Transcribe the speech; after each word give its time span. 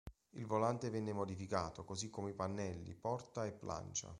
Il 0.31 0.47
volante 0.47 0.89
venne 0.89 1.13
modificato, 1.13 1.83
così 1.83 2.09
come 2.09 2.31
i 2.31 2.33
pannelli 2.33 2.95
porta 2.95 3.45
e 3.45 3.51
plancia. 3.51 4.09